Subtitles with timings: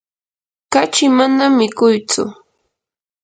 [0.73, 2.23] kachi manam mikuytsu.